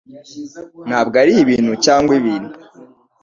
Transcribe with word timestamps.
Ntabwo 0.87 1.15
ari 1.23 1.33
ibintu-cyangwa 1.43 2.13
ibintu 2.19 2.51